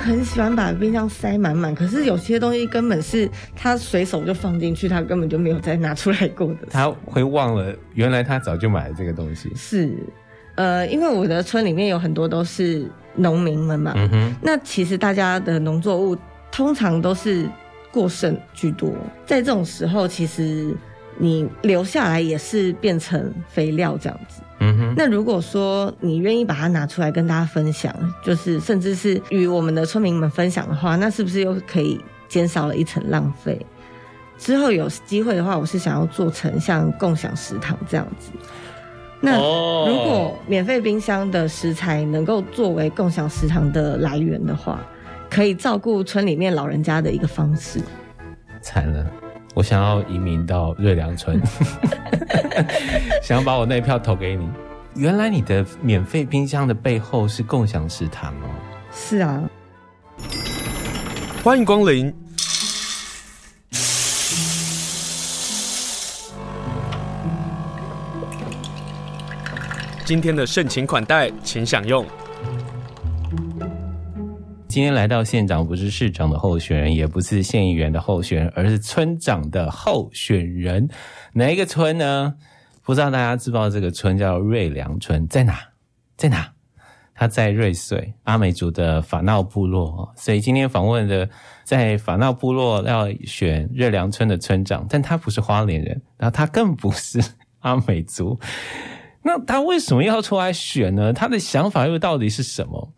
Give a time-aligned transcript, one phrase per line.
[0.00, 6.66] 很喜欢把冰箱塞满满，可是有些东西根本是他随手就放进去，他根本就没有再拿出来过的。
[6.70, 9.50] 他会忘了，原来他早就买了这个东西。
[9.54, 9.94] 是，
[10.54, 16.16] 呃，因为我的村里面有很多都是农民们嘛，嗯，那其实大家的农作物
[16.50, 17.46] 通常都是
[17.92, 18.92] 过剩居多，
[19.26, 20.74] 在这种时候，其实
[21.18, 24.40] 你留下来也是变成肥料这样子。
[24.62, 33.64] 嗯哼，那如果说你愿意把它拿出来跟大家分享，就是甚至是与我们的村民们分享的话，那是不是又可以减少了一层浪费？
[34.36, 38.30] 之后有机会的话，我是想要做成像共享食堂这样子。
[39.20, 39.36] 那
[39.86, 44.80] 如果免费冰箱的食材能够作为共享食堂的来源的话，
[45.30, 47.80] 可以照顾村里面老人家的一个方式。
[48.60, 49.06] 惨了。
[49.52, 51.40] 我想要移民到瑞良村，
[53.20, 54.48] 想要把我那一票投给你。
[54.94, 58.48] 原来你的免费冰箱的背后是共享食堂哦。
[58.92, 59.42] 是啊，
[61.42, 62.14] 欢迎光临。
[70.04, 72.04] 今天的盛情款待，请享用。
[74.70, 80.88] 今天来到现场，不是市长的候选人，也不是县议员的候选人，而是村长的候选人。
[81.32, 82.36] 哪一个村呢？
[82.84, 85.58] 不知道大家知不知道这个村叫瑞良村，在哪？
[86.16, 86.52] 在哪？
[87.16, 90.08] 他在瑞穗阿美族的法闹部落。
[90.16, 91.28] 所以今天访问的
[91.64, 97.20] 在法闹部落要选瑞良村的村长，但他不是花莲人，然后他更不是
[97.58, 98.38] 阿美族。
[99.22, 101.12] 那他为什么要出来选呢？
[101.12, 102.92] 他的想法又到底是什么？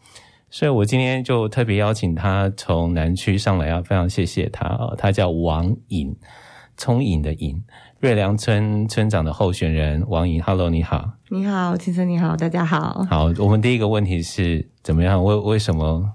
[0.53, 4.95] 所以我今天就特别邀请他从南区上来，要非常谢谢他啊！
[4.99, 6.15] 他叫王颖，
[6.77, 7.65] 聪颖的颖，
[8.01, 10.43] 瑞良村村长的候选人王颖。
[10.43, 13.03] Hello，你好，你好，先生你好，大家好。
[13.09, 15.25] 好，我们第一个问题是怎么样？
[15.25, 16.13] 为为什么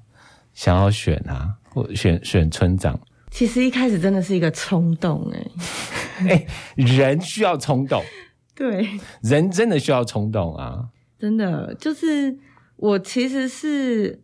[0.54, 1.56] 想要选啊？
[1.96, 3.00] 选选村长？
[3.32, 8.04] 其实一开始真的是一个冲动哎、欸欸，人需要冲动，
[8.54, 8.88] 对，
[9.24, 10.90] 人真的需要冲动啊！
[11.18, 12.38] 真的，就是
[12.76, 14.22] 我其实是。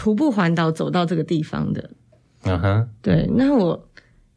[0.00, 1.90] 徒步环岛走到这个地方的，
[2.44, 3.28] 嗯哼，对。
[3.34, 3.86] 那我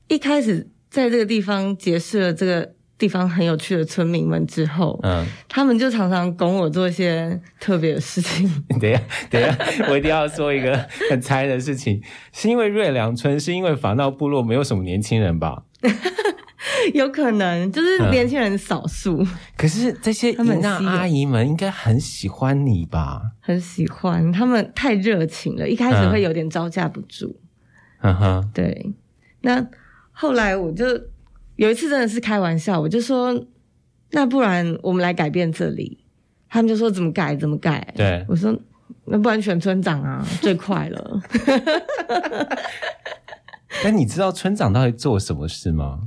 [0.10, 8.46] 一开始在这个地方结识了这个地方很有趣的村民们之后，嗯，他们就常常拱我做一些特别的事情。
[8.82, 9.58] 等一下，等一下，
[9.90, 10.76] 我一定要说一个
[11.10, 12.04] 很残忍的事情，
[12.34, 15.64] 是因为瑞良村，是因为法闹部落没有什么年轻人吧？
[16.94, 23.22] 有可能就是年轻人少数，嗯，可是这些姨妈阿姨们应该很喜欢你吧？
[23.42, 27.40] 很喜欢，他们太热情了，一开始会有点招架不住。
[28.02, 28.94] 嗯哼，对。
[29.42, 29.66] 那
[30.12, 30.86] 后来我就
[31.56, 33.46] 有一次真的是开玩笑，我就说，
[34.12, 36.00] 那不然我们来改变这里。
[36.50, 37.86] 他们就说怎么改怎么改。
[37.96, 38.56] 对，我说
[39.06, 41.22] 那不然选村长啊， 最快了。
[43.84, 46.02] 那你知道村长到底做什么事吗？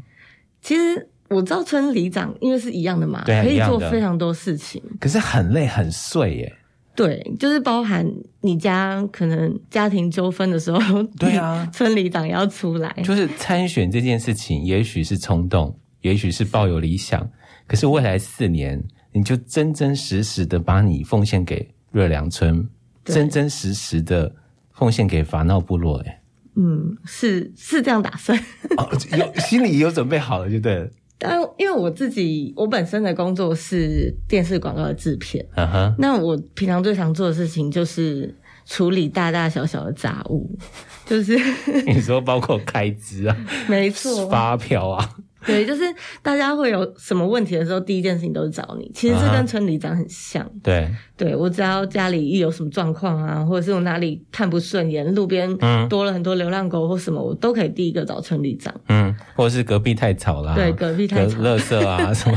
[0.66, 4.82] 其实我知道村里长，因为是一样的嘛，对，可以做非常多事情。
[4.98, 6.52] 可是很累很碎耶。
[6.96, 8.04] 对，就是包含
[8.40, 12.92] 你家可能家庭纠纷的时候，对啊， 村里长也要出来。
[13.04, 17.24] 就是参选这件事情，也许是冲动，也许是抱有理想，
[17.68, 22.68] 可是未来四年，你就真真实实的把你奉献给瑞良村，
[23.04, 24.34] 真真实实的
[24.72, 26.20] 奉献给法闹部落，哎。
[26.56, 28.38] 嗯，是是这样打算，
[28.78, 30.88] 哦，有心里有准备好了就对了。
[31.18, 38.34] 但因为我自己，我本身的工作是电视广告的制片，嗯哼，那我平常最常做的事情就是
[38.66, 40.58] 处理大大小小的杂物，
[41.06, 41.38] 就是
[41.88, 45.16] 你说包括开支啊，没错，发票啊。
[45.46, 45.82] 对，就是
[46.22, 48.90] 大家会有什么问题的时候，第一件事情都是找你。
[48.94, 50.44] 其实这跟村里长很像。
[50.44, 50.50] Uh.
[50.62, 55.56] 对，对我只要家里一有什么状况啊，或者是我哪里看不顺眼，路边
[55.88, 58.74] 多了很多流浪狗或什么，我都可以第一个找村里长。
[58.88, 62.36] 嗯，或者是隔壁太吵了，对，隔壁太吵，垃圾啊 什么，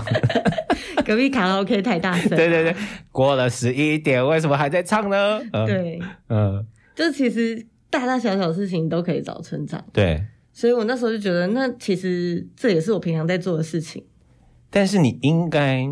[1.06, 2.30] 隔壁卡拉 OK 太大声。
[2.30, 2.76] 对对对，
[3.12, 5.42] 过了十一点，为什么还在唱呢？
[5.52, 6.64] 呃、对，嗯，
[6.96, 9.84] 就其实大大小小事情都可以找村长。
[9.92, 10.24] 对。
[10.51, 14.04] 所以我那时候就觉得，那其实这也是我平常在做的事情。
[14.69, 15.90] 但是你应该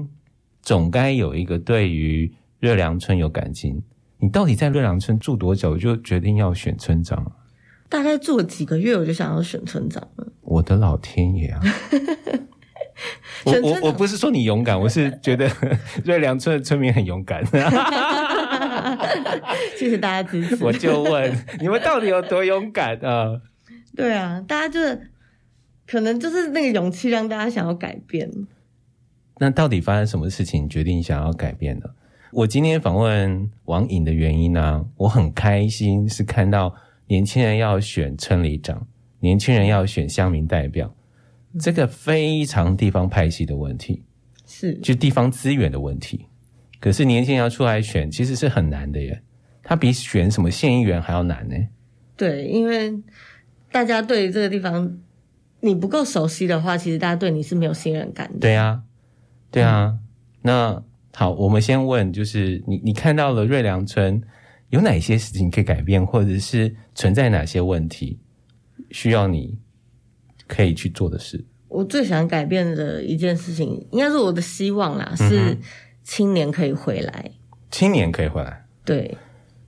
[0.62, 3.84] 总该有一个对于热良村有感情。
[4.20, 7.32] 你到底在热良村住多久就决定要选村长？
[7.88, 10.28] 大概住了几个月，我就想要选村长了。
[10.42, 11.62] 我的老天爷啊！
[13.46, 15.48] 我我我不是说你勇敢，我是觉得
[16.04, 17.46] 瑞良村的村民很勇敢。
[19.78, 20.58] 谢谢大家支持。
[20.64, 23.40] 我就问你们到底有多勇敢啊？
[23.98, 25.10] 对啊，大家就是
[25.88, 28.32] 可能就是那个勇气让大家想要改变。
[29.40, 31.86] 那到底发生什么事情决定想要改变呢？
[32.32, 36.76] 我今天访问王颖的原因呢、啊，我很开心是看到
[37.08, 38.86] 年轻人要选村里长，
[39.20, 40.94] 年轻人要选乡民代表，
[41.60, 44.04] 这个非常地方派系的问题，
[44.46, 46.26] 是就地方资源的问题。
[46.80, 49.24] 可是年轻人要出来选，其实是很难的耶，
[49.64, 51.56] 他比选什么县议员还要难呢。
[52.16, 52.92] 对，因为
[53.78, 54.98] 大家对于这个地方
[55.60, 58.40] 你不够熟悉的话，其实大家对你是没有信任感的。
[58.40, 58.82] 对啊，
[59.52, 59.86] 对啊。
[59.86, 60.00] 嗯、
[60.42, 60.84] 那
[61.14, 64.20] 好，我们先问，就是你你看到了瑞良村
[64.70, 68.20] 有哪些事情可以改变，或者是存在哪些问题
[68.90, 69.60] 需要你
[70.48, 71.46] 可以去做的事？
[71.68, 75.56] 我最想改变的一件事情，应该是我的希望啦，是
[76.04, 77.32] 青年可以回来。
[77.70, 79.16] 青年可以回来，对。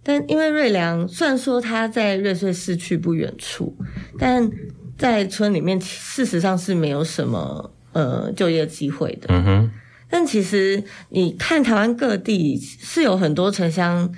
[0.09, 3.77] 但因为瑞良虽然说他在瑞穗市区不远处，
[4.17, 4.49] 但
[4.97, 9.27] 在村里面事实上是没有什么呃就业机会的。
[9.29, 9.71] 嗯哼。
[10.09, 14.11] 但其实你看台湾各地是有很多城乡，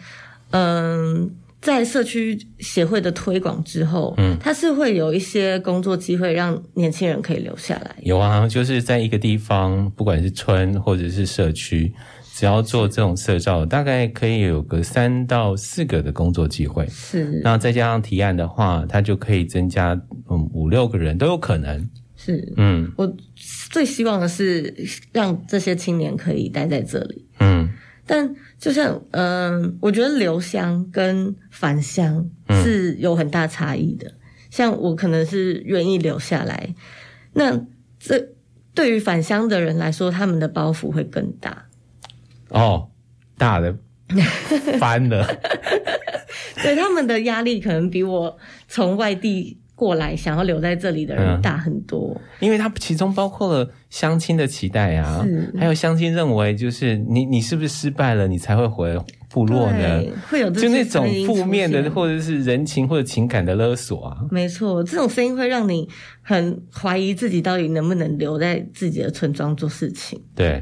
[0.51, 1.29] 嗯、呃，
[1.59, 7.93] 在社区协会的推广之后，嗯，它是会有一些工作机会让年轻人可以留下来。
[8.03, 11.93] 有啊，就是在一个地方，不管是村或者是社区。
[12.41, 16.87] 只要做这种社造，大概可以有个三到四个的工作机会。
[16.87, 19.93] 是，那再加上提案的话，它就可以增加
[20.27, 21.87] 嗯五六个人都有可能。
[22.15, 23.15] 是，嗯，我
[23.69, 24.73] 最希望的是
[25.11, 27.27] 让这些青年可以待在这里。
[27.41, 27.69] 嗯，
[28.07, 32.27] 但就像嗯、呃，我觉得留乡跟返乡
[32.63, 34.07] 是有很大差异的。
[34.07, 34.17] 嗯、
[34.49, 36.73] 像我可能是愿意留下来，
[37.33, 37.67] 那
[37.99, 38.29] 这
[38.73, 41.67] 对于返乡的人来说，他们的包袱会更大。
[42.51, 42.89] 哦，
[43.37, 43.75] 大的
[44.79, 45.25] 翻了，
[46.61, 48.37] 对，他们的压力可能比我
[48.67, 55.53] 从外地过来想要留在这里的人大很多，嗯、因为他其中包括了相亲的期待啊，是。
[55.57, 58.95] 还有相亲认为就是你你是不是失败了，你才会回
[59.29, 60.03] 部落呢？
[60.29, 65.87] 会有这就那种负面的或者是人情或者情感的勒索啊，没错，这种声音会让你
[66.21, 70.61] 很怀疑自己到底能不能留在自己的村庄做事情，对。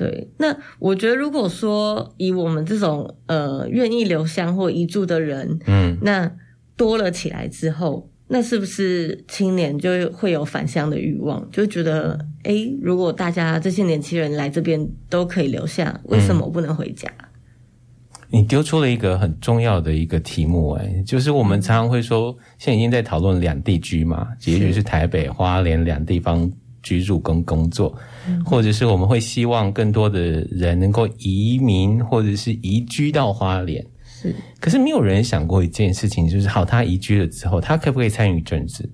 [0.00, 6.32] 对，那我觉得如果说以我们这种呃愿意留乡或移住的人，嗯，那
[6.74, 11.46] 多了起来之后，那是不是青年就会有返乡的欲望？
[11.50, 17.06] 就觉得，诶，如果大家这些年轻人来这边都可以留下，为什么我不能回家？
[17.20, 26.50] 嗯，你丢出了一个很重要的一个题目，哎，就是我们常常会说，现在已经在讨论两地居嘛，也许是台北、花莲两地方。
[26.82, 27.96] 居住跟工作，
[28.44, 33.84] 或者是我们会希望更多的人能够移民，或者是移居到花莲。
[34.04, 38.88] 是，可是没有人想过一件事情，就是好，他移居了之后，他可不可以参与政治？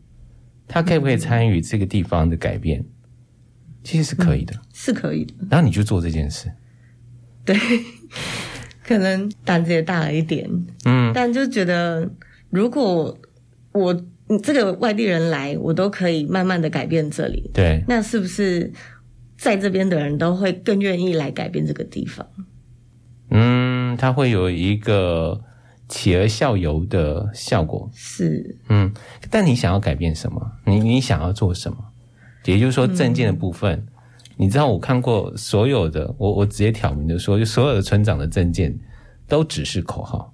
[0.69, 2.85] 他可不可以参与这个地方的改变？
[3.85, 5.35] 其实是可以的，是可以的。
[5.51, 6.51] 然后你就做这件事，
[7.45, 7.57] 对，
[8.85, 10.51] 可能胆子也大了一点，
[10.85, 12.11] 嗯，但就觉得
[12.51, 13.17] 如果
[13.73, 14.05] 我。
[14.29, 17.51] 你这个外地人来，我都可以慢慢的改变这里。
[17.55, 18.73] 对，那是不是
[19.39, 22.27] 在这边的人都会更愿意来改变这个地方？
[23.31, 25.41] 嗯，它会有一个
[25.89, 27.89] 起而效尤的效果。
[27.95, 28.93] 是，嗯，
[29.31, 30.41] 但你想要改变什么？
[30.65, 31.79] 你你想要做什么？
[32.45, 33.87] 也就是说，证件的部分，嗯、
[34.37, 38.77] 你知道，我看过所有的，我我直接挑明的说，就所有的村长的证件
[39.29, 40.33] 都只是口号。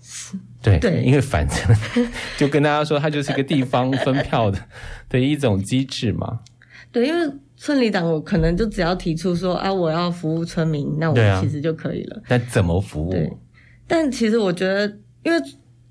[0.00, 0.38] 是。
[0.66, 1.56] 对，对，因为反正
[2.36, 4.58] 就跟大家说，它就是一个地方分票的
[5.08, 6.40] 的一种机制嘛。
[6.90, 12.22] 对，因为村里长我可能就只要提出说啊，我要服务村民，那我其实就可以了。
[12.28, 13.10] 但怎么服务？
[13.10, 13.30] 对，
[13.86, 14.86] 但其实我觉得，
[15.22, 15.38] 因为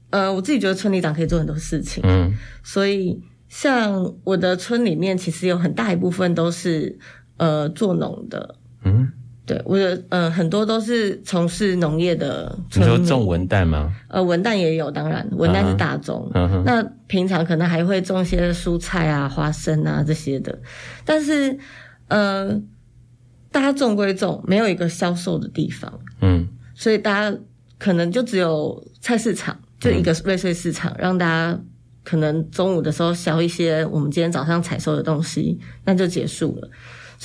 [0.10, 6.98] 呃，我自己觉得村里长可以做很多事情，嗯，所以像我的村里面，其实有很大一部分都是
[7.38, 9.12] 呃做农的，嗯。
[9.46, 12.58] 对，我的呃很多都是从事农业的。
[12.74, 13.94] 你说种文旦吗？
[14.08, 16.28] 呃，文旦也有，当然文旦是大宗。
[16.34, 16.64] Uh huh.
[16.66, 20.58] 那平常可能还会种一些蔬菜啊、花生啊这些的。
[21.06, 21.56] 但是
[22.08, 22.60] 呃，
[23.52, 26.00] 大家种归种，没有一个销售的地方。
[26.22, 27.38] 嗯，所以大家
[27.78, 31.60] 可能就只有菜市场，就一个瑞穗市场，嗯、让大家
[32.04, 36.70] 可能中午的时候销一些我们今天早上采收的东西，那就结束了。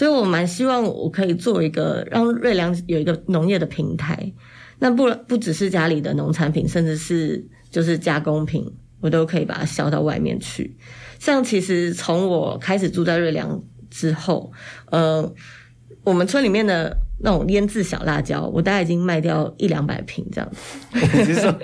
[0.00, 4.32] 所以我蛮希望我可以做一个让瑞良有一个农业的平台，
[4.78, 8.64] 那不不只是家里的农产品，甚至是就是加工品，
[9.02, 10.74] 我都可以把它销到外面去。
[11.18, 14.50] 像其实从我开始住在瑞良之后，
[14.86, 15.30] 呃，
[16.02, 20.78] 我们村里面的那种腌制小辣椒，我大概已经卖掉一两百瓶这样子。
[21.18, 21.58] 你是说，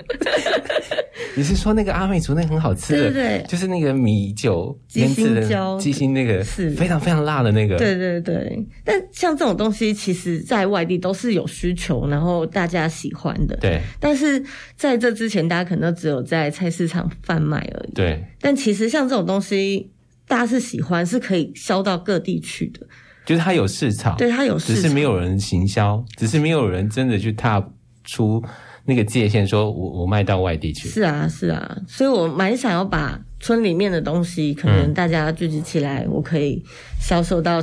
[1.35, 7.75] 你是说那个阿美族那个很好吃的，对对对，就是那个米酒腌制的鸡心那个，是非常非常辣的那个。
[7.77, 13.57] 对对对，但像这种东西，其实在外地都是有需求，然后大家喜欢的。
[13.57, 14.43] 对，但是
[14.75, 17.93] 在这之前，大家可能都只有在菜市场贩卖而已。
[17.93, 19.91] 对，但其实像这种东西，
[20.27, 22.85] 大家是喜欢，是可以销到各地去的。
[23.27, 27.61] 就是它有市场，对，它有市场，只是没有人行销，只是没有人真的去踏
[28.05, 28.41] 出
[28.85, 30.87] 那个界限，说我我卖到外地去。
[30.87, 36.63] 是啊，是啊，所以我蛮想要把村里面的东西，可能大家聚集起来，我可以
[37.01, 37.61] 销售到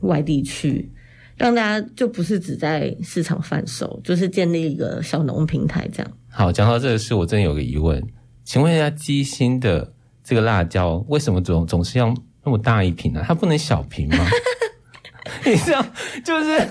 [0.00, 0.94] 外地去，嗯、
[1.36, 6.12] 让大家就不是只在市场贩售，就是建立一个小农平台这样。
[6.28, 8.02] 好，讲到这个事，我真的有个疑问，
[8.42, 9.92] 请问一下，鸡心的
[10.24, 12.12] 这个辣椒为什么总总是要
[12.44, 13.24] 那么大一瓶呢、啊？
[13.28, 14.16] 它不能小瓶吗？
[15.44, 15.84] 你知道，
[16.24, 16.68] 就是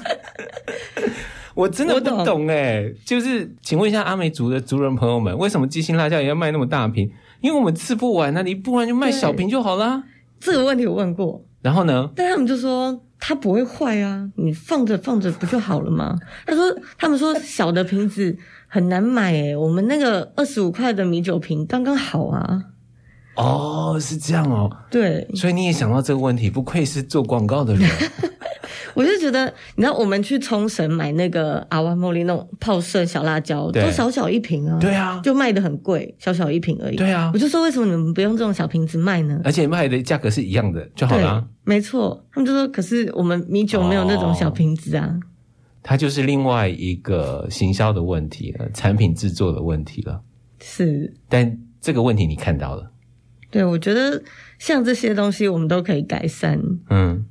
[1.55, 7.11] 我真的不懂哎、欸，就是请问一下阿美族的族人朋友们，为什么鸡心辣椒也要卖那么大瓶？
[7.41, 10.03] 因为我们吃不完，那你不然就卖小瓶就好啦。
[10.39, 12.09] 这个问题我问过，然后呢？
[12.15, 16.15] 但他们就说它不会坏啊，你放着放着不就好了吗？
[16.45, 16.63] 他说
[16.97, 22.61] 他们说小的瓶子很难买哎、欸，我们那个二十五块的米酒瓶刚刚好啊。
[23.35, 24.69] 哦，是这样哦。
[24.89, 27.89] 对，所以你也想到这个问题，不愧是做广告的人。
[28.93, 36.95] 我就觉得，你知道，我们去冲绳买那个阿瓦莫莉那种泡盛小辣椒，都小小一瓶啊，对啊，就卖的很贵，小小一瓶而已。
[36.95, 39.41] 对啊，我就说为什么你们不用这种小瓶子卖呢？
[39.43, 41.45] 而且卖的价格是一样的就好了。
[41.63, 45.07] 没错，他们就说，可是我们米酒没有那种小瓶子啊。
[45.07, 45.19] 哦，
[45.81, 50.21] 它就是另外一个行销的问题了，产品制作的问题了。
[50.61, 52.91] 是，但这个问题你看到了。
[53.51, 54.23] 对，我觉得
[54.57, 56.59] 像这些东西，我们都可以改善。
[56.89, 57.25] 嗯。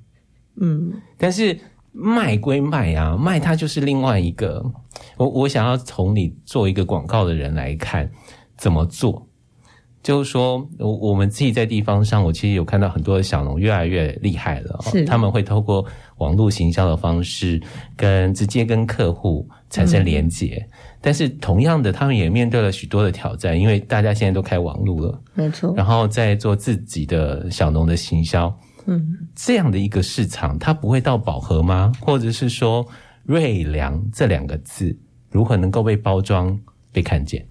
[0.61, 1.59] 嗯，但是
[1.92, 4.64] 卖归卖啊，卖它就是另外一个。
[5.16, 8.11] 我我想要从你做一个广告的人来看
[8.56, 9.26] 怎么做，
[10.02, 15.85] 就是说，我我们自己在地方上，我其实有看到很多的小农越来越厉害了，是他们会透过
[16.18, 17.61] 网络行销的方式，
[17.97, 20.56] 跟直接跟客户产生连结。
[20.56, 20.68] 嗯、
[21.00, 28.54] 但是同样的，他们也面对了许多的挑战，因为大家现在都开网路了，没错，然后在做自己的小农的行销。
[28.87, 31.93] 嗯，这样的一个市场，它不会到饱和吗？
[32.01, 32.87] 或者是说
[33.25, 34.97] “瑞良”这两个字
[35.31, 36.59] 如何能够被包装、
[36.93, 37.47] 被看见？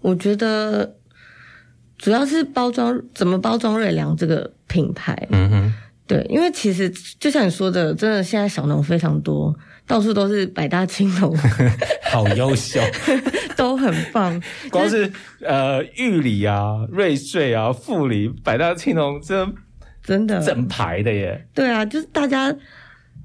[0.00, 0.96] 我觉得
[1.98, 5.26] 主要是包装怎么包装“瑞良”这个品牌。
[5.30, 5.74] 嗯哼，
[6.06, 9.54] 对，因为其实就像你说的，真的现在小农非常多，
[9.86, 11.34] 到处都是百大青农，
[12.10, 12.80] 好优秀，
[13.56, 14.42] 都很棒。
[14.70, 15.10] 光是
[15.40, 19.50] 呃玉里啊、瑞穗啊、富里百大青农这。
[20.02, 22.54] 真的整排的耶，对啊，就是大家，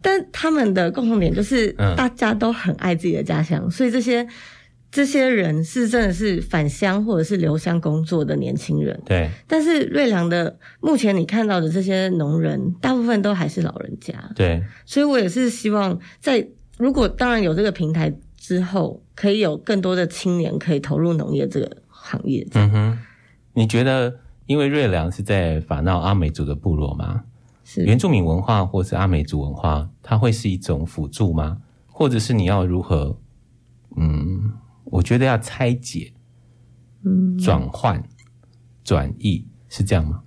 [0.01, 4.27] 但他们的共同点就是大家都很爱自己的家乡，嗯、所以这些
[4.91, 9.01] 这些人是真的是返乡或者是留乡工作的年轻人。
[9.05, 14.13] 对，但是瑞良的目前你看到的这些农人，大部分都还是老人家。
[14.35, 16.45] 对，所以我也是希望在
[16.77, 22.45] 如果当然有这个平台之后，可以有更多的青年可以投入农业这个行业。
[22.53, 22.99] 嗯哼，
[23.53, 24.19] 你觉得？
[24.45, 27.23] 因为瑞良是在法闹阿美族的部落嘛？
[27.63, 31.57] 是原住民文化或是阿美族文化，它会是一种辅助吗？
[31.87, 33.17] 或者是你要如何？
[33.97, 36.13] 嗯，我觉得要拆解、
[37.03, 38.03] 嗯，转换、
[38.83, 40.21] 转译是这样吗？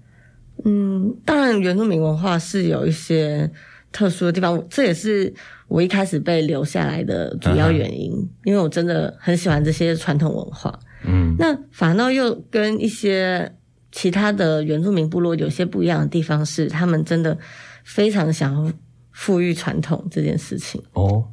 [0.65, 3.49] 嗯，当然，原住民文化是有一些
[3.93, 5.33] 特殊的地方，这也是
[5.69, 10.77] 我一开始被留下来的主要原因，嗯、因为我真的很喜欢这些传统文化。
[11.07, 13.55] 嗯，那法闹又跟一些。
[13.91, 17.37] 其他的原住民部落有些不一样的地方是，他们真的
[17.85, 18.73] 非常想要
[19.13, 21.25] 富裕传统这件事情哦。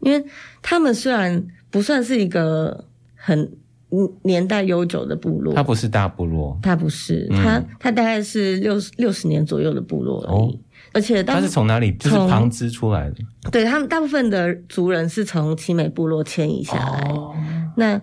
[0.00, 0.24] 因为
[0.62, 3.52] 他们虽然不算是一个很
[4.22, 10.54] 年代悠久的部落，他不是大部落，他不是，他他大概是六六十年左右的部落而已。
[10.54, 10.58] 哦、
[10.94, 11.92] 而且他是从哪里？
[11.94, 13.16] 就是旁支出来的。
[13.52, 17.00] 对，他们大部分的族人是从奇美部落迁移下来。
[17.10, 17.34] 哦、
[17.76, 18.00] 那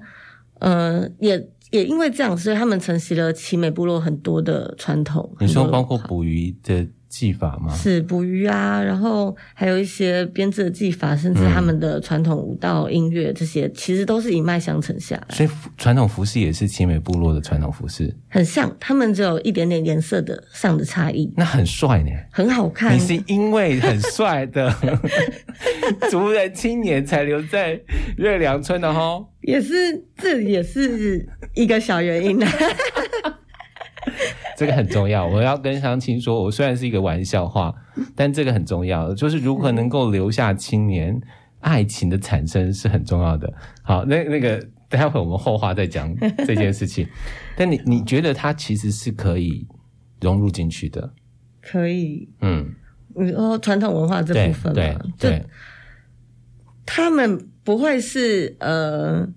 [0.59, 1.49] 呃也。
[1.71, 5.35] 也因为这样，所以他们承袭了奇美部落很多的传统。
[5.39, 7.75] 你说包括捕鱼的技法吗？
[7.75, 15.35] 是捕鱼啊，然后还有一些编织的技法，甚至他们的传统舞蹈、音乐这些，其实都是一脉相承下来。
[15.35, 21.31] 所以传统服饰也是奇美部落的传统服饰，很像，他们只有一点点颜色的上的差异。
[21.35, 22.95] 那很帅呢，很好看。
[22.95, 24.73] 你是因为很帅的
[26.09, 27.77] 族人青年才留在
[28.17, 29.21] 月亮村的哈？
[29.41, 32.47] 也是，这也是一个小原因呢。
[34.61, 35.25] 这个很重要。
[35.25, 37.73] 我要跟乡亲说，我虽然是一个玩笑话，
[38.15, 41.19] 但这个很重要，就是如何能够留下青年，
[41.61, 43.51] 爱情的产生是很重要的。
[43.81, 46.15] 好，那那个待会我们后话再讲
[46.45, 47.07] 这件事情。
[47.57, 49.65] 但你你觉得它其实是可以
[50.21, 51.11] 融入进去的？
[51.59, 52.69] 可以，嗯，
[53.15, 55.45] 你说传统文化这部分嘛，对，就
[56.85, 59.27] 他们不会是呃。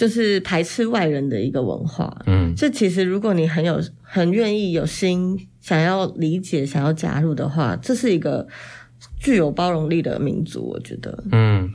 [0.00, 8.48] 就是排斥外人的一个文化，嗯，这其实如果你很有很愿意有心想要理解、想要加入的话，这是一个
[9.18, 11.70] 具有包容力的民族，我觉得，嗯，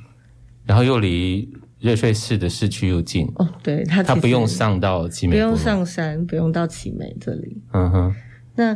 [0.65, 1.47] 然后又离
[1.79, 8.15] 瑞穗市的市区又近，哦，对，他他不用上到奇美，不用上山，不用到奇美这里，嗯哼，
[8.55, 8.73] 那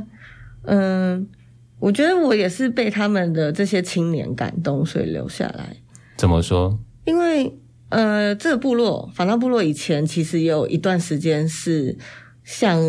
[0.66, 1.26] 嗯、呃，
[1.80, 5.76] 我觉得我也是被他们的这些青年感动，所以留下来。
[6.18, 6.78] 怎么说？
[7.06, 7.52] 因为。
[7.90, 11.98] 呃，这个部落法纳部落以前其实也有一段时间是
[12.44, 12.80] 像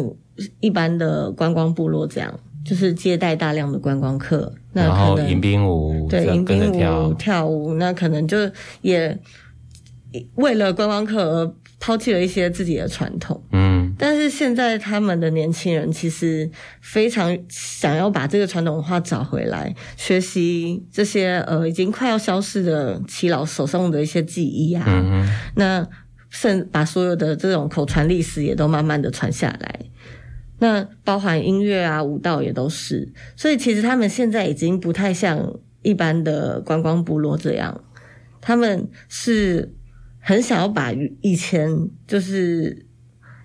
[0.61, 7.47] 一般的观光部落这样，就是接待大量的观光客，那可能迎宾舞，对，迎宾舞跳。
[7.47, 8.37] 舞，那可能就
[8.83, 9.19] 也
[10.35, 13.50] 为了观光客而抛弃了一些自己的传统，嗯，
[14.03, 25.87] 但是现在他们的年轻人其实非常想要把这个传统文化找回来，学习这些呃已经快要消失的耆老手上的一些技艺啊，嗯，那
[26.31, 29.81] 甚把所有的这种口传历史也都慢慢的传下来，
[30.61, 37.85] 那包含音乐啊、舞蹈也都是，所以其实他们现在已经不太像一般的观光部落这样，
[38.41, 39.75] 他们是。
[40.23, 40.93] 很想要把
[41.23, 42.85] 以前就是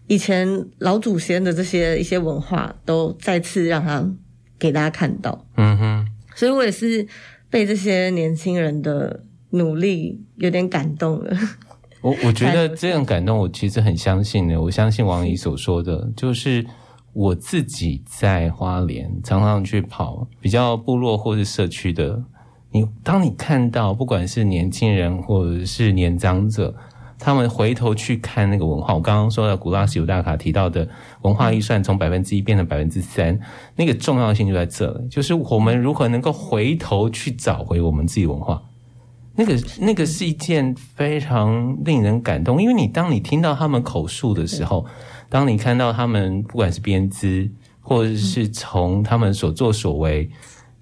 [0.07, 0.47] 以前
[0.79, 4.07] 老祖先的这些一些文化都再次让他
[4.59, 7.07] 给大家看到，嗯哼，所以我也是
[7.49, 11.35] 被这些年轻人的努力有点感动了。
[12.01, 14.61] 我我觉得 这样感动，我其实很相信的。
[14.61, 16.63] 我相信王姨所说的，就是
[17.13, 22.23] 我自己在花莲常常去跑比较部落或是社区的。
[22.71, 26.75] 你当你看到，不管是年轻人或者是年长者，
[27.17, 30.87] 他们回头去看那个文化，我刚刚说的古拉西尤大卡提到的
[31.21, 33.39] 文化预算从百分之一变成百分之三，
[33.75, 38.61] 那个重要性就在这里，就是我们如何能够回头去找回我们自己文化，
[39.35, 44.85] 那个那个是一件非常令人感动，因为你当你听到他们口述的时候，
[45.29, 50.29] 当你看到他们不管是编织，或者是从他们所作所为。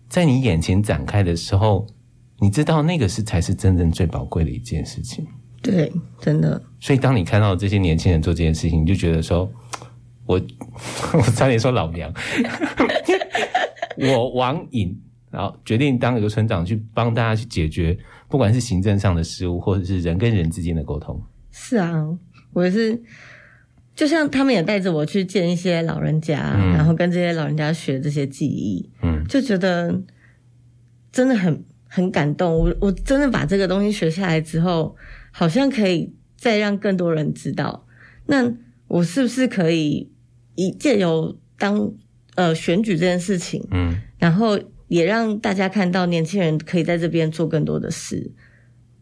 [0.09, 1.87] 在你眼前展开的时候，
[2.37, 5.25] 你知道那个是才是真正最宝贵的一件事情。
[5.63, 6.61] 对，真的。
[6.79, 9.51] 所以当你看到这些年轻人做这件事情，你就觉得说，
[10.27, 10.39] 我
[11.17, 12.13] 我差点说老娘，
[13.97, 14.95] 我王颖，
[15.31, 17.97] 然后决定当一个村长，去帮大家去解决，
[18.27, 21.19] 不管是行政上的事务，或者是人跟人之间的沟通。
[21.49, 22.05] 是啊，
[22.53, 23.01] 我也是。
[23.95, 30.01] 就像他们也带着我去见一些老人家，嗯，然后跟这些老人家学这些技艺，嗯，就觉得
[31.11, 32.51] 真的很很感动。
[32.51, 34.95] 我我真的把这个东西学下来之后，
[35.35, 37.85] 好像可以再让更多人知道。
[38.27, 38.53] 那
[38.87, 40.11] 我是不是可以
[40.55, 41.91] 一借由当
[42.35, 48.31] 呃选举这件事情，嗯，然后也让大家看到年轻人可以在这边做更多的事，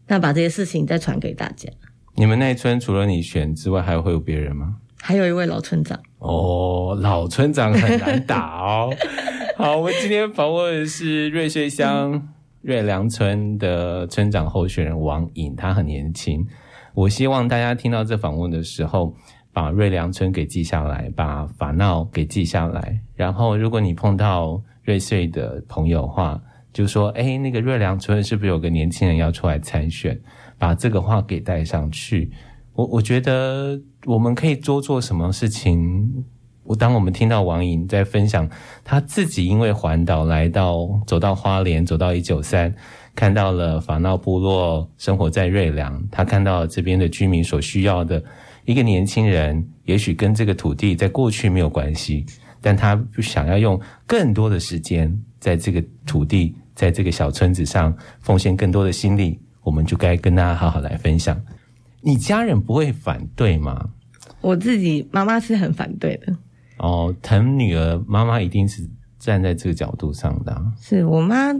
[0.08, 1.70] 那把这些事情再传给大家。
[2.14, 4.76] 你们那一村除了你选之外，还会有别人吗？
[5.00, 8.94] 还有一位老村长哦，老村长很难打哦。
[9.58, 12.28] 好，我们今天访问的是瑞穗乡
[12.62, 16.46] 瑞良村的村长候选人王颖，他很年轻。
[16.94, 19.14] 我希望大家听到这访问的时候，
[19.52, 23.00] 把瑞良村给记下来，把法闹给记下来。
[23.14, 26.40] 然后，如果你碰到瑞穗的朋友的话，
[26.72, 30.18] 就说：“哎，那个瑞良村是不是有个年轻人要出来参选？”
[30.58, 32.30] 把这个话给带上去。
[32.74, 36.24] 我我觉得我们可以多做什么事情？
[36.64, 38.48] 我当我们听到王莹在分享
[38.84, 42.72] 他自己因为环岛来到走到花莲，走到一九三，
[43.14, 48.22] 看到了法闹部落生活在瑞良，他看到了这边的居民所需要的
[48.64, 52.24] 一个年轻人，也许跟这个土地在过去没有关系，
[52.60, 61.38] 但他不想要用更多的时间在这个土地，在这个小村子上奉献更多的心力，我们就该跟大家好好来分享。
[62.00, 63.90] 你家人不会反对吗？
[64.40, 66.32] 我自己妈妈是很反对的。
[66.82, 68.82] 哦，疼女儿，妈妈一定是
[69.18, 70.62] 站在这个角度上的。
[70.80, 71.52] 是我妈，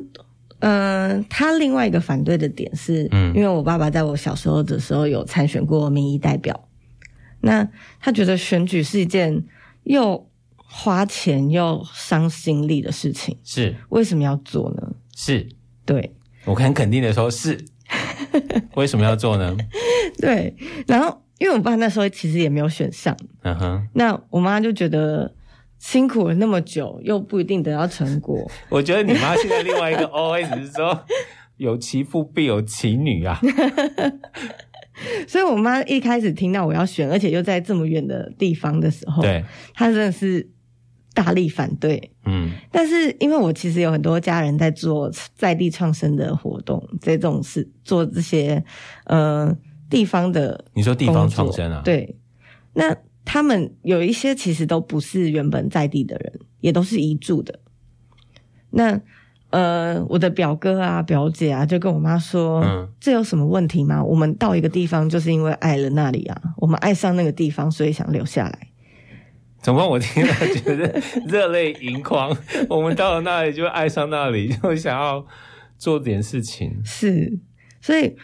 [0.58, 6.68] 嗯、呃，她另外一个反对的点是，嗯，因为我爸爸在我小时候的时候有参选过民意代表，
[7.40, 7.66] 那
[8.00, 9.44] 他觉得选举是一件
[9.84, 13.38] 又花钱又伤心力的事情。
[13.44, 14.92] 是，为什么要做呢？
[15.14, 15.48] 是，
[15.84, 17.64] 对，我很肯定的说，是。
[18.74, 19.54] 为什么要做呢？
[20.18, 20.56] 对，
[20.86, 25.34] 然后因为我爸那时候其实也没有选上，嗯哼，那我妈就觉得
[25.80, 28.48] 辛苦了那么久，又不一定得到成果。
[28.70, 31.04] 我觉得你妈现在另外一个 OS 是说，
[31.56, 33.40] 有其父必有其女啊。
[35.26, 40.48] 所以我妈一开始听到我要选，而且又在这么远的地方的时候，对，她真的是
[41.12, 42.12] 大力反对。
[42.24, 48.62] 嗯，但是因为我其实有很多家人在做在地创生的活动，在这种事做这些
[49.06, 49.52] 呃
[49.92, 51.82] 地方的，你说地方创生啊？
[51.84, 52.16] 对，
[52.72, 57.60] 那他们有一些其实都不是原本在地的人，也都是移住的。
[58.70, 58.98] 那
[59.50, 64.02] 呃，我的表哥啊、表姐啊，就跟我妈说：“嗯，这有什么问题吗？
[64.02, 68.68] 我们到一个地方，就是因为爱了那里啊，我们爱上那个地方，所以想留下来。”
[69.60, 69.86] 怎么？
[69.86, 72.34] 我听了觉得 热泪盈眶。
[72.68, 75.24] 我们到了那里，就爱上那里，就想要
[75.76, 76.80] 做点事情。
[76.82, 77.38] 是，
[77.80, 78.16] 所以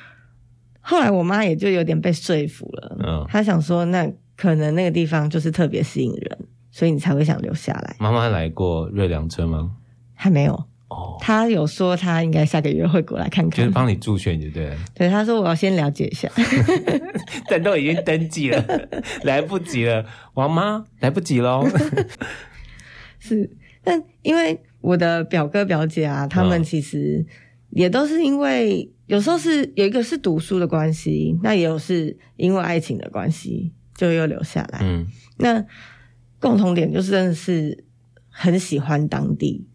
[0.89, 2.97] 后来我妈也就有点被说服了。
[3.07, 6.39] 嗯，她想说，那可能那个地方就是特别吸引人，
[6.71, 7.95] 所以你才会想留下来。
[7.99, 9.73] 妈妈来过瑞良村吗？
[10.15, 10.55] 还没有。
[10.89, 14.77] 哦，他有说她应该下个月会过来看看，就是帮你助选，就对了。
[14.95, 16.31] 对，他说我要先了解一下，
[17.51, 18.65] 但都已经登记了，
[19.25, 21.69] 来不及了，王妈来不及喽。
[23.21, 23.51] 是，
[23.85, 27.27] 但因为我的表哥表姐啊，他们其实
[27.71, 34.81] 也都是因为有时候是有一个是读书的关系，那也有是因为爱情的关系，就又留下来。
[34.83, 35.07] 嗯，
[35.39, 35.65] 那
[36.39, 37.85] 共同点就是真的是
[38.29, 39.67] 很喜欢当地。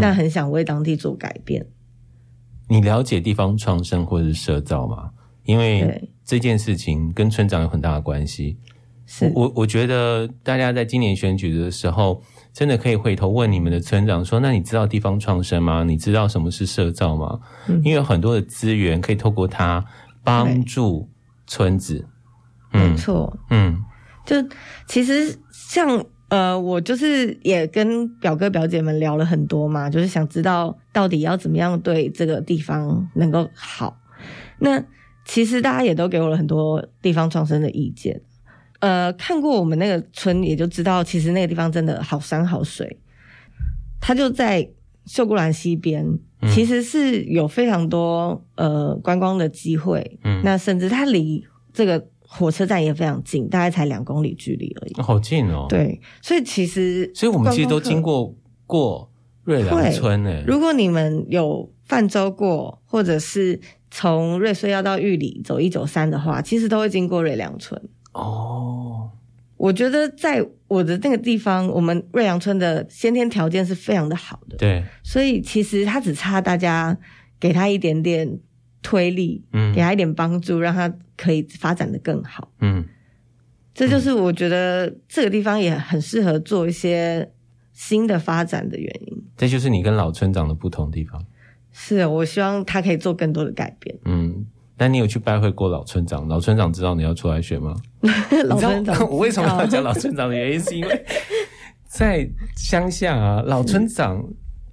[0.00, 1.62] 那很想为当地做改变。
[1.62, 1.72] 嗯。
[2.68, 5.12] 你了解地方创生或者是社造吗？
[5.44, 8.58] 因为这件事情跟村长有很大的关系。
[9.06, 12.20] 是我我觉得大家在今年选举的时候，
[12.56, 15.84] 真的可以回头问你们的村长说：“那你知道地方创生吗？
[15.84, 17.38] 你知道什么是社造吗？”
[17.68, 17.76] 嗯。
[17.84, 19.84] 因为有很多的资源可以透过它
[20.24, 21.06] 帮助
[21.46, 22.06] 村子。
[22.72, 23.36] 没错。
[23.50, 23.84] 嗯，
[24.24, 24.36] 就
[24.88, 26.02] 其实像。
[26.28, 33.96] 呃，我就是也跟表哥表姐们聊了很多嘛，就是想知道到底要怎么样对这个地方能够好。
[34.58, 34.82] 那
[35.24, 38.20] 其实大家也都给我了很多地方创生的意见。
[38.80, 42.98] 呃，看过我们那个村，也就知道其实那个地方真的好山好水。
[44.00, 44.68] 它就在
[45.06, 46.18] 秀姑峦西边，
[46.52, 50.18] 其实是有非常多呃观光的机会。
[50.24, 52.06] 嗯，那甚至它离这个。
[52.28, 55.00] 火车站也非常近，大概才两公里距离而已。
[55.00, 55.66] 好近哦！
[55.68, 58.34] 对，所以其实，所以我们其实都经过
[58.66, 59.08] 过
[59.44, 60.42] 瑞良村诶。
[60.44, 63.58] 如果你们有泛舟过，或者是
[63.92, 67.80] 从瑞穗要到玉里走一九三的话，其实都会经过瑞良村。
[68.16, 69.10] 哦，
[69.56, 74.56] 我觉得在我的那个地方，我们瑞阳村的先天条件是非常的好的。
[74.56, 76.96] 对，所以其实他只差大家
[77.38, 78.38] 给他一点点
[78.82, 80.92] 推力，嗯，给他一点帮助，让他。
[81.18, 82.84] 可以发展的更好，嗯，
[83.72, 87.32] 这就是我觉得这个地方也很适合做一些
[87.72, 89.24] 新的发展的原因。
[89.34, 91.24] 这就是你跟老村长的不同地方。
[91.72, 93.98] 是，我希望他可以做更多的改变。
[94.04, 94.35] 嗯，
[94.78, 96.28] 那你有去拜会过老村长？
[96.28, 97.74] 老村长知道你要出来选吗？
[98.46, 101.04] 老村长， 我为什么要讲老村长的原因，是因为
[101.86, 104.22] 在乡下啊，老村长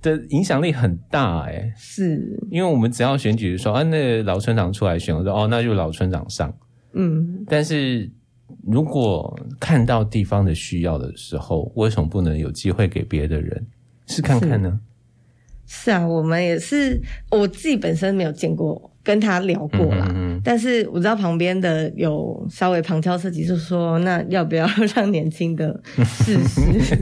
[0.02, 6.54] 的影响力很大哎、欸，是因为我们只要选举说啊，那个老村长出来选，我说哦，那就老村长上。
[6.92, 8.12] 嗯，但是
[8.68, 13.66] 如果看到地方的需要的时候，为什么不能有机会给别的人
[14.08, 14.80] 试看看呢？
[15.66, 18.92] 是啊，我们也是，我自己本身没有见过。
[19.04, 26.98] 跟他聊过啦，嗯嗯，但是我知道旁边的有稍微旁敲侧击，就说那要不要让年轻的试试？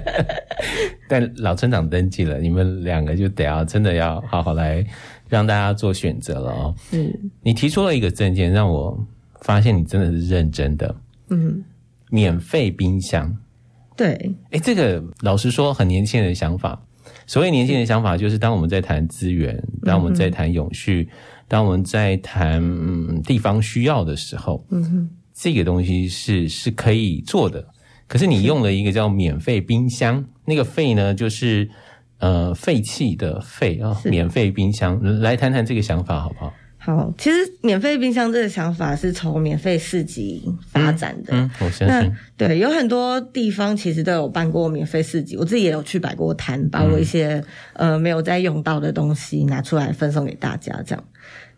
[1.08, 4.84] 但老村长登记了，你们两个就得要真的要好好来
[5.28, 6.74] 让大家做选择了哦。
[6.92, 7.10] 嗯，
[7.42, 9.02] 你提出了一个证件，让我
[9.40, 10.94] 发现你真的是认真的。
[11.30, 11.64] 嗯，
[12.10, 13.34] 免费冰箱。
[13.96, 16.80] 对，哎，这个老实说很年轻人的想法。
[17.30, 21.08] 所谓年轻人的想法，就是当我们在谈资源，当我们在谈永续，
[21.46, 27.64] 当我们在谈嗯地方需要的时候，嗯哼，这个东西是是可以做的。
[28.08, 31.70] 可是你用了一个叫免费冰箱，那个费呢，就是
[32.18, 36.52] 呃废弃的废啊，免费冰箱，来谈谈这个想法好不好？
[36.82, 41.34] 好，其实免费冰箱这个想法是从免费市集发展的。
[41.34, 42.10] 嗯，嗯，我相信。
[42.38, 50.82] 对，有很多地方其实都有办过免费市集，我自己也有去摆过摊，把我一些、嗯、呃没有再用到的东西拿出来分送给大家。
[50.86, 51.04] 这样，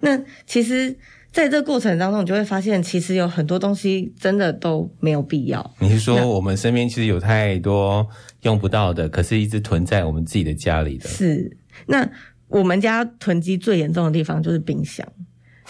[0.00, 0.90] 那其实
[1.30, 5.72] 在这个过程当中，你就会发现，其实有很多东西真的都没有必要。
[5.78, 8.04] 你是说我们身边其实有太多
[8.40, 11.08] 用不到的，可是一直囤在我们自己的家里的？
[11.08, 11.56] 是，
[11.86, 12.10] 那。
[12.52, 15.06] 我们家囤积最严重的地方就是冰箱，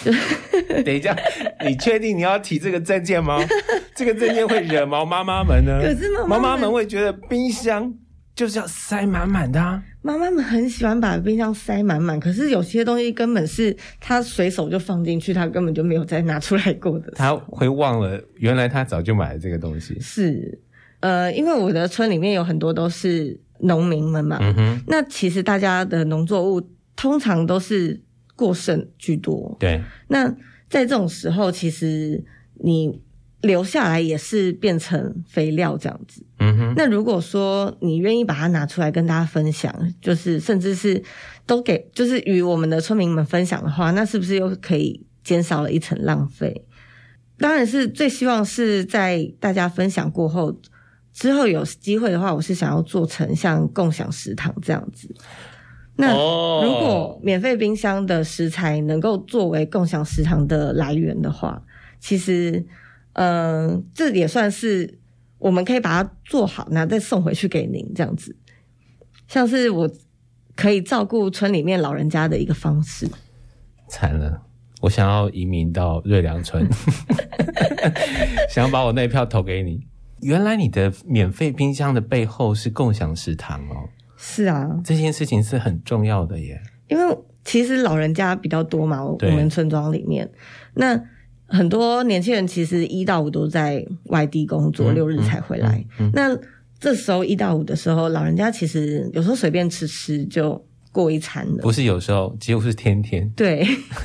[0.85, 1.16] 等一下，
[1.64, 3.38] 你确定你要提这个证件吗？
[3.95, 5.81] 这个证件会惹毛妈妈们呢？
[5.81, 7.92] 可是妈妈们，妈妈们会觉得冰箱
[8.35, 9.83] 就是要塞满满的啊。
[10.05, 17.12] 妈妈们很喜欢把冰箱塞满满，可是有些东西根本是他随手就放进去，他根本就没有再拿出来过的。
[17.14, 19.97] 他会忘了，原来他早就买了这个东西。
[20.01, 20.59] 是，
[20.99, 26.62] 呃，因为我的村里面有很多都是农民们嘛，嗯哼，那其实大家的农作物
[26.94, 28.01] 通常都是
[28.37, 29.57] 过剩居多。
[29.59, 30.29] 对，那
[30.68, 32.25] 在这种时候，其实
[32.62, 33.01] 你。
[33.42, 36.25] 留下来也是变成肥料这样子。
[36.38, 36.75] 嗯哼。
[36.77, 41.03] 那如果说你愿意把它拿出来跟大家分享，就是甚至是
[41.44, 46.64] 都给，就是与我们的村民们分享的话，那是不是又可以减少了一层浪费？
[47.37, 50.57] 当然是最希望是在大家分享过后
[51.12, 55.14] 之后有机会的话，我是想要做成像共享食堂这样子。
[55.96, 56.12] 那
[56.62, 61.62] 如果免费冰箱的食材能够作为共享食堂的来源的话，
[61.98, 62.64] 其实。
[63.14, 64.98] 嗯、呃，这也算是
[65.37, 68.35] 我们可以把它做好，然后再送回去给您这样子，
[69.29, 69.87] 像是我
[70.57, 73.07] 可以照顾村里面老人家的一个方式。
[73.87, 74.40] 惨了，
[74.81, 76.66] 我想要移民到瑞良村，
[78.48, 79.87] 想要把我那一票投给你。
[80.23, 83.89] 原来你的免费冰箱的背后是共享食堂哦。
[84.17, 86.61] 是啊，这件事情是很重要的耶。
[86.89, 90.31] 因为其实老人家比较多嘛，我们村庄里面
[90.75, 90.99] 那。
[91.49, 95.85] 很多年轻人其实一到五都在外地工作，六日才回来。
[95.99, 96.39] 嗯嗯嗯、那
[96.81, 101.63] 这时候一到五的时候，老人家其实有时候随便吃吃就过一餐了。
[101.63, 103.29] 不是有时候，几乎是天天。
[103.31, 103.65] 对，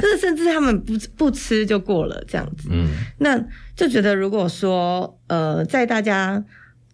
[0.00, 2.68] 就是甚至他们不不吃就过了这样子。
[2.70, 2.86] 嗯，
[3.18, 3.38] 那
[3.76, 6.42] 就觉得如果说呃，在大家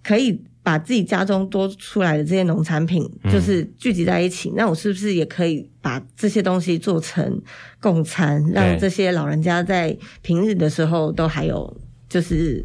[0.03, 0.43] 可以。
[0.65, 7.39] 把自己家中多出来的这些农产品，就是聚集在一起，嗯，那我是不是也可以把这些东西做成
[7.83, 11.77] 共餐，让这些老人家在平日的时候都还有，
[12.09, 12.65] 就是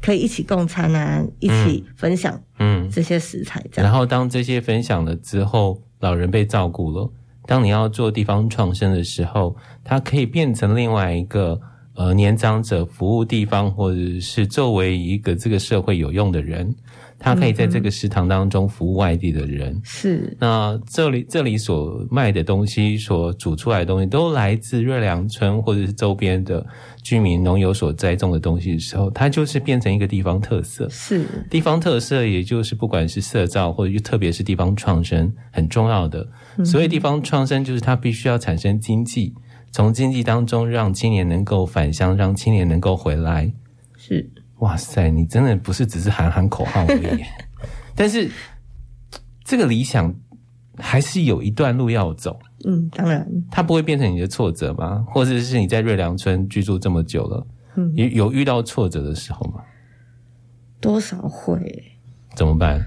[0.00, 3.84] 可以一起共餐啊，一起分享，嗯，这些食材这样，嗯。
[3.90, 7.08] 然后当这些分享了之后，老人被照顾了，
[7.46, 11.60] 当你要做地方创生的时候，它可以变成另外一个
[11.94, 16.74] 呃年长者服务地方，或者是作为一个这个社会有用的人。
[17.20, 20.36] 他可以在这个食堂当中服务外地的人，嗯、是。
[20.40, 26.66] 那这里这里所卖的东西，所煮出来的东西，都来自瑞良村或者是周边的
[27.02, 30.88] 居民农友所栽种的东西的时候，它就是变成一个地方特色。
[30.88, 31.26] 是。
[31.50, 36.26] 地方特色，也就是不管是色造或者特别是地方创生，很重要的。
[36.64, 39.34] 所以地方创生就是它必须要产生经济，
[39.70, 43.52] 从经济当中让青年能够返乡，让青年能够回来。
[43.98, 44.30] 是。
[44.60, 47.24] 哇塞，你真的不是只是喊喊口号而已，
[47.94, 48.30] 但是
[49.44, 50.14] 这个理想
[50.76, 52.38] 还是有一段路要走。
[52.66, 55.04] 嗯，当然，它不会变成你的挫折吗？
[55.08, 57.46] 或者是你在瑞良村居住这么久了，
[57.76, 59.62] 嗯，有有遇到挫折的时候吗？
[60.80, 61.82] 多少会。
[62.36, 62.84] 怎么办？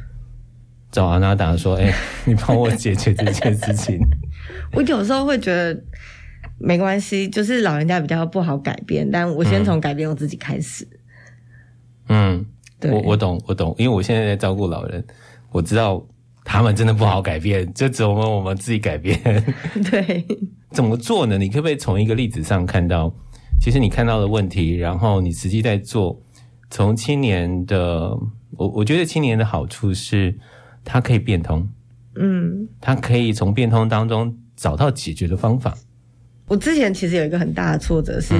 [0.91, 3.99] 找阿娜达说：“哎、欸，你帮我解决这件事情。
[4.73, 5.83] ”我有时候会觉得
[6.59, 10.87] 没关系，就是老人家比较不好改变，但我先从改变我自己开始。
[10.91, 10.99] 嗯
[12.09, 12.45] 嗯，
[12.81, 15.03] 我我懂我懂，因为我现在在照顾老人，
[15.51, 16.05] 我知道
[16.43, 19.19] 他们真的不好改变，就只有我们我们自己改变。
[19.91, 20.25] 对，
[20.71, 21.37] 怎么做呢？
[21.37, 23.13] 你可不可以从一个例子上看到，
[23.61, 26.19] 其实你看到的问题，然后你实际在做。
[26.69, 28.09] 从青年的，
[28.57, 30.33] 我我觉得青年的好处是，
[30.83, 31.69] 他可以变通，
[32.15, 35.77] 嗯，他可以从变通当中找到解决的方法。
[36.47, 38.33] 我之前其实有一个很大的挫折是，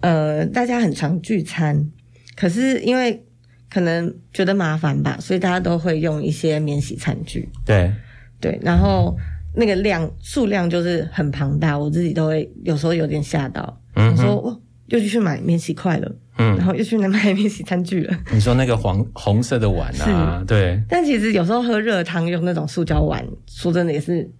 [0.00, 1.90] 嗯、呃，大家很常聚餐。
[2.38, 3.20] 可是因为
[3.68, 7.48] 可能觉得麻烦吧，所以大家都会用一些免洗餐具。
[7.66, 7.92] 对
[8.40, 9.16] 对，然后
[9.56, 13.80] 那个量数量就是很庞大，我自己都会有时候有点吓到。
[13.96, 18.16] 嗯，说哦，又去买免洗筷了，嗯，然后又去那买免洗餐具了。
[18.32, 20.80] 你说那个黄红色的碗啊， 对。
[20.88, 24.30] 但其实有时候喝热汤用那种塑胶碗，说真的也是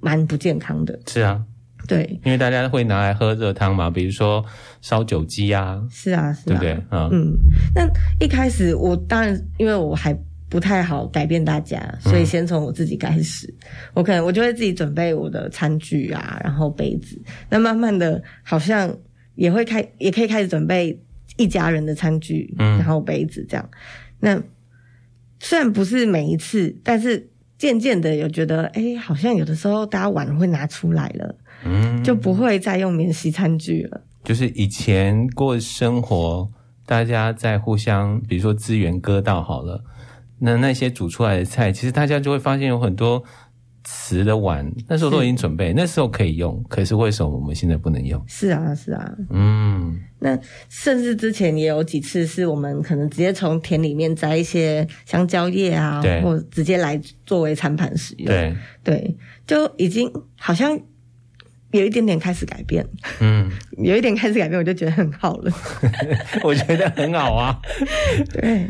[0.00, 0.96] 蛮不健康的。
[1.08, 1.42] 是啊。
[1.88, 4.44] 对，因为大家会拿来喝热汤嘛，比如说
[4.82, 6.72] 烧酒鸡啊，是啊，是啊，对不对？
[6.90, 7.32] 嗯嗯。
[7.74, 7.88] 那
[8.24, 10.16] 一开始我当然因为我还
[10.50, 13.46] 不太好改变大家，所以先从我自己开始。
[13.46, 17.18] 嗯、我可能我就会自己准备我的餐具啊，然后杯子。
[17.48, 18.94] 那慢慢的，好像
[19.34, 21.02] 也会开，也可以开始准备
[21.38, 23.70] 一家人的餐具，嗯，然后杯子这样。
[24.20, 24.38] 那
[25.40, 31.34] 虽然不是每一次，但是渐渐的有觉得，哎，好像有的时候大家碗会拿出来了。
[31.64, 34.00] 嗯，就不会再用免洗餐具了。
[34.24, 36.48] 就是以前过生活，
[36.84, 39.82] 大家在互相，比如说资源割到好了，
[40.38, 43.22] 那那些煮出来的菜，其实大家就会发现有很多
[43.84, 48.22] 瓷的碗，那时候都已经准备，那时候可以用，可是为什么我们现在不能用？
[48.26, 59.16] 是啊，是啊，嗯，那甚至之前也有几次是我们可能直接从田里面摘一些香蕉叶啊，或直接来作为餐盘使用，对，对，
[59.46, 60.78] 就已经好像
[61.72, 62.86] 有一点点开始改变，
[63.20, 65.52] 嗯，有一点开始改变，我就觉得很好了，
[66.42, 67.58] 我觉得很好啊，
[68.32, 68.66] 对。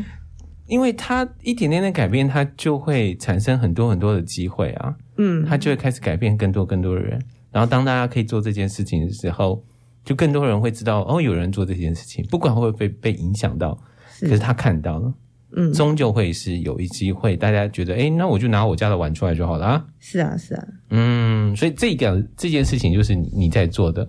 [0.67, 7.19] 因为他一点点的改变，他就会产生很多很多的机会啊，嗯，他就会开始改变更多更多的人。
[7.51, 9.65] 然后当大家可以做这件事情的时候，
[10.05, 13.75] 就更多人会知道哦，有人做这件事情，不管会不会被被影响到，
[14.11, 14.27] 是。
[14.27, 15.11] 可是他看到了，
[15.55, 19.85] 嗯，终究会是有一机会，大家觉得，哎，那我就拿我家的碗出来就好了啊。
[19.99, 24.07] 是啊，是啊，嗯，所以这个这件事情就是你在做的，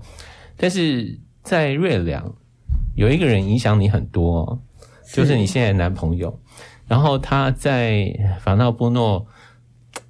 [0.56, 2.34] 但是在瑞良
[2.94, 4.58] 有一个人影响你很多哦，
[5.12, 6.38] 就是你现在的男朋友。
[6.86, 9.24] 然后他在法纳波诺，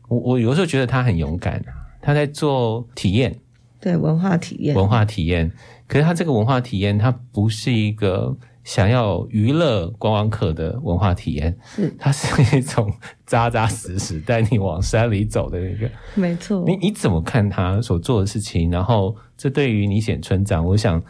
[0.08, 3.38] 我我有时候觉得他很勇敢啊，他在做体验，
[3.78, 5.52] 对，文化体验，文化体验。
[5.86, 12.92] 可是他这个文化体验，他不是一个想要娱乐观光客的文化体验，是，它是一种
[13.26, 15.90] 扎扎实实带你往山里走的那个。
[16.14, 18.70] 没错，你你怎么看他所做的事情？
[18.70, 21.02] 然后这对于你选村长，我想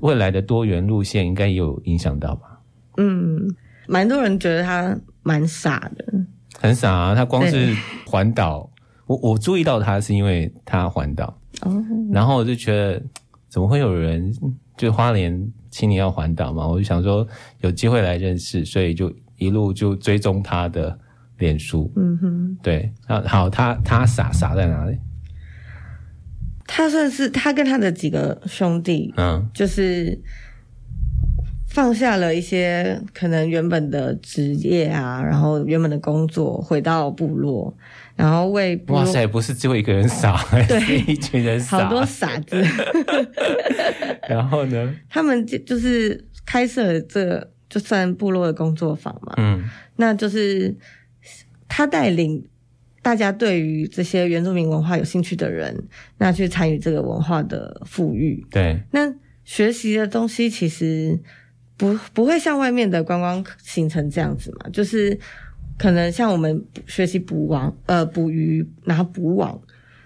[0.00, 2.60] 未来的多元路线应该也有影响到吧？
[2.96, 3.54] 嗯。
[3.88, 6.04] 蛮多人觉得他蛮傻的，
[6.60, 7.14] 很傻啊！
[7.16, 8.70] 他光是环岛，
[9.06, 13.02] 我我注意到他是因为他环岛，哦，然后我就觉得
[13.48, 14.32] 怎么会有人
[14.76, 16.68] 就花莲请你要环岛嘛？
[16.68, 17.26] 我就想说
[17.62, 20.96] 有机会来认识，所以就一路就追踪他的
[21.38, 22.92] 脸书，嗯哼，对，
[23.26, 24.96] 好，他他傻傻在哪里？
[26.66, 30.20] 他算是他跟他的几个兄弟，嗯，就是。
[31.74, 37.74] 放下了一些可能原本的职业啊，然后原本的工作，回到部落，
[38.16, 38.80] 然后为。
[38.88, 40.36] 哇塞，不是只有一个人傻，
[40.68, 42.62] 对，一群人傻，好多傻子。
[44.28, 44.94] 然后呢？
[45.08, 49.34] 他们就就是开设了这个，就算部落的工作坊嘛。
[49.36, 49.64] 嗯，
[49.96, 50.76] 那就是
[51.68, 52.44] 他带领
[53.02, 55.76] 大家对于这些原住民文化有兴趣的人，
[56.18, 58.46] 那去参与这个文化的富裕。
[58.50, 59.12] 对，那
[59.44, 61.20] 学习的东西其实。
[61.74, 65.18] 不不会像外面的观光行程这样子嘛，就是
[65.82, 69.60] 可能像我们学习捕网，呃，捕鱼，然后捕网，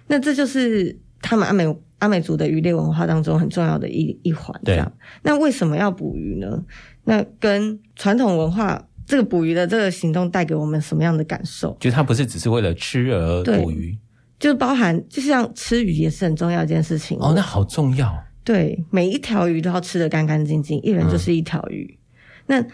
[0.07, 4.59] 那这就是他们阿美阿美族的渔猎文化当中很重要的一一环。
[4.65, 6.65] 这样，对那为什么要捕鱼呢？
[7.05, 11.77] 那跟传统文化这个捕鱼的这个行动带给我们什么样的感受？
[11.79, 13.95] 就它不是只是为了吃而捕鱼，
[14.39, 17.19] 就包含就像吃鱼也是很重要一件事情。
[17.21, 18.11] 哦，那好重要。
[18.43, 21.99] 对，每一条鱼都要吃得干干净净，一人就是一条鱼。
[22.47, 22.67] 嗯、那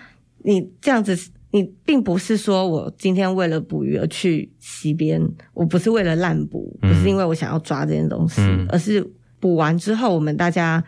[0.44, 1.16] 你这样子，
[1.52, 5.22] 你并不是说我今天为了捕鱼而去溪边，
[5.54, 10.82] 我不是为了滥捕，不是因为我想要抓这件东西，嗯、而是捕完之后，我们大家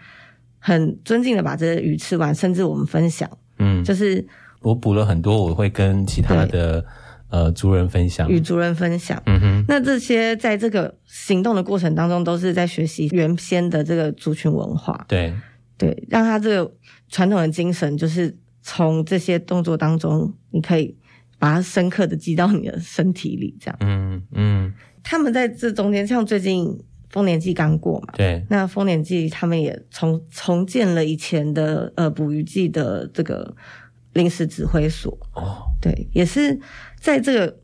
[0.58, 3.30] 很尊敬的把这个鱼吃完，甚至我们分享。
[3.58, 4.26] 嗯，就是
[4.60, 6.84] 我捕了很多，我会跟其他的。
[7.30, 9.20] 呃，族人分享，与族人分享。
[9.26, 15.04] 嗯哼，那这些在这个行动的过程当中，都是在学习原先的这个族群文化。
[15.08, 15.34] 对，
[15.76, 16.72] 对，让他这个
[17.08, 20.96] 传统的精神，就是从这些动作当中，你可以
[21.38, 23.76] 把它深刻的记到你的身体里，这样。
[23.80, 24.72] 嗯嗯。
[25.02, 26.66] 他们在这中间，像最近
[27.10, 33.54] 丰年祭刚过嘛，对，那丰年祭他们也重重建了以前的呃捕鱼祭的这个
[34.14, 35.12] 临时指挥所。
[35.34, 36.58] 哦，对，也是。
[36.98, 37.58] 在这个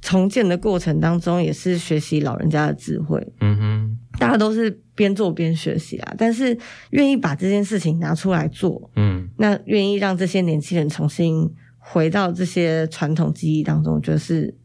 [0.00, 3.20] 重建的过程当中，也是学习老人家的智慧。
[3.40, 6.56] 嗯哼，大家都是边做边学习啊，但是
[6.90, 11.52] 愿意把这件事情拿出来做，嗯，那愿意让这些年轻人重新
[11.90, 14.56] 回到这些传统记忆当中，我觉得是。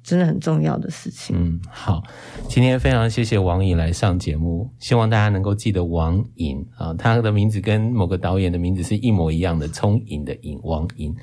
[0.00, 1.36] 真的很重要的事情。
[1.38, 2.02] 嗯，好，
[2.48, 11.14] 今天非常谢谢王颖来上节目，希望大家能够记得王颖啊，他的名字跟某个导演的名字是一模一样的，聪颖的颖，王颖。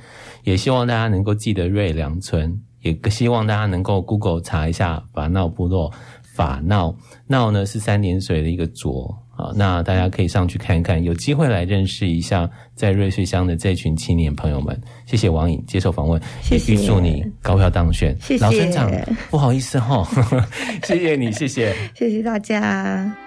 [0.43, 9.17] 也希望大家能够记得瑞良村，也希望大家能够 Google 查一下法闹部落，法闹闹呢是三点水的一个浊。
[9.38, 14.80] 好，那大家可以上去看一看，有机会来认识一下在瑞穗乡的这群青年朋友们。
[15.06, 18.15] 谢谢王颖接受访问，谢谢，也预祝你高票当选。
[18.21, 18.89] 谢谢老村长，
[19.30, 20.08] 不好意思哈，
[20.88, 23.24] 谢谢你，谢谢，谢谢大家。